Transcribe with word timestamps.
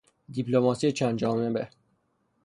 دیپلماسی 0.29 0.91
چند 0.91 1.17
جانبه 1.17 1.69